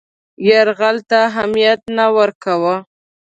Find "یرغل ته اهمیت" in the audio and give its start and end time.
0.47-1.81